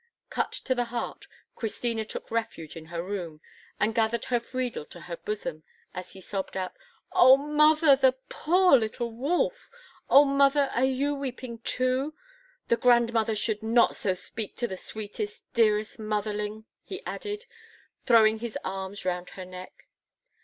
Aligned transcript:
Cut 0.31 0.51
to 0.53 0.73
the 0.73 0.85
heart, 0.85 1.27
Christina 1.53 2.03
took 2.03 2.31
refuge 2.31 2.75
in 2.75 2.85
her 2.85 3.03
room, 3.03 3.39
and 3.79 3.93
gathered 3.93 4.25
her 4.25 4.39
Friedel 4.39 4.83
to 4.85 5.01
her 5.01 5.15
bosom, 5.15 5.61
as 5.93 6.13
he 6.13 6.21
sobbed 6.21 6.57
out, 6.57 6.73
"Oh, 7.11 7.37
mother, 7.37 7.95
the 7.95 8.15
poor 8.27 8.75
little 8.75 9.11
wolf! 9.11 9.69
Oh, 10.09 10.25
mother, 10.25 10.71
are 10.73 10.83
you 10.85 11.13
weeping 11.13 11.59
too? 11.59 12.15
The 12.67 12.77
grandmother 12.77 13.35
should 13.35 13.61
not 13.61 13.95
so 13.95 14.15
speak 14.15 14.55
to 14.55 14.67
the 14.67 14.75
sweetest, 14.75 15.43
dearest 15.53 15.99
motherling," 15.99 16.63
he 16.83 17.05
added, 17.05 17.45
throwing 18.07 18.39
his 18.39 18.57
arms 18.63 19.05
round 19.05 19.29
her 19.37 19.45
neck. 19.45 19.85